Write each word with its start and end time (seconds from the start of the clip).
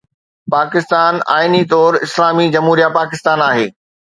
پاڪستان 0.53 1.13
آئيني 1.35 1.61
طور 1.73 1.99
’اسلامي 2.07 2.47
جمهوريه 2.57 2.91
پاڪستان‘ 2.99 3.49
آهي. 3.51 3.71